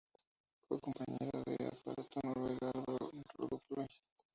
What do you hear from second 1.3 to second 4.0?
de Amparo Noguera y Álvaro Rudolphy.